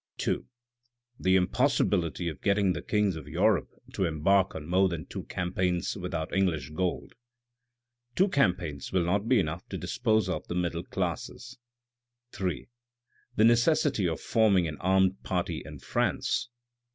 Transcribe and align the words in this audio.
"2. 0.17 0.47
The 1.19 1.35
impossibility 1.35 2.27
of 2.27 2.41
getting 2.41 2.73
the 2.73 2.81
kings 2.81 3.15
of 3.15 3.27
Europe 3.27 3.69
to 3.93 4.05
embark 4.05 4.55
on 4.55 4.65
more 4.65 4.89
than 4.89 5.05
two 5.05 5.25
campaigns 5.25 5.95
without 5.95 6.33
English 6.33 6.71
gold; 6.71 7.13
two 8.15 8.27
campaigns 8.27 8.91
will 8.91 9.05
not 9.05 9.29
be 9.29 9.39
enough 9.39 9.69
to 9.69 9.77
dispose 9.77 10.27
of 10.27 10.47
the 10.47 10.55
middle 10.55 10.83
classes." 10.83 11.59
3. 12.31 12.67
The 13.35 13.43
necessity 13.45 14.07
of 14.09 14.19
forming 14.19 14.67
an 14.67 14.77
armed 14.79 15.21
party 15.21 15.61
in 15.63 15.77
France. 15.77 16.49